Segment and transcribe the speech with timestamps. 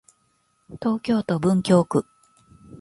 [0.81, 2.07] 東京都文京区